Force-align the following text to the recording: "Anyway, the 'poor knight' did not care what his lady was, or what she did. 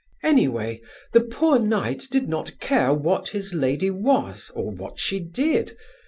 "Anyway, 0.23 0.81
the 1.13 1.21
'poor 1.21 1.59
knight' 1.59 2.07
did 2.09 2.27
not 2.27 2.59
care 2.59 2.91
what 2.91 3.29
his 3.29 3.53
lady 3.53 3.91
was, 3.91 4.49
or 4.55 4.71
what 4.71 4.97
she 4.97 5.19
did. 5.19 5.77